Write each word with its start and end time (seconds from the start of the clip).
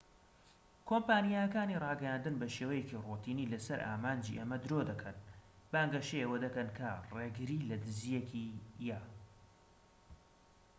کۆمپانیاکانی 0.87 1.81
ڕاگەیاندن 1.83 2.35
بەشێوەیەکی 2.41 3.01
ڕۆتینی 3.05 3.51
لەسەر 3.53 3.79
ئامانجی 3.87 4.39
ئەمە 4.39 4.57
درۆدەکەن، 4.63 5.17
بانگەشەی 5.71 6.23
ئەوە 6.23 6.37
دەکەن 6.45 6.69
کە 6.77 6.89
ڕێگریلەدزیەکی"یە 7.15 8.99